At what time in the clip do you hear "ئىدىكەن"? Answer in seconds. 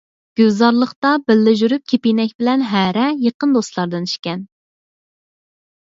4.11-4.43